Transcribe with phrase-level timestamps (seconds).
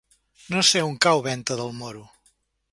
[0.55, 2.05] No sé on cau Venta del Moro.